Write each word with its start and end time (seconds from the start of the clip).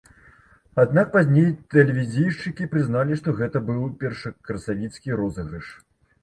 Аднак 0.83 1.09
пазней 1.15 1.51
тэлевізійшчыкі 1.73 2.67
прызналіся, 2.71 3.19
што 3.21 3.35
гэта 3.41 3.57
быў 3.69 3.85
першакрасавіцкі 4.01 5.21
розыгрыш. 5.23 5.67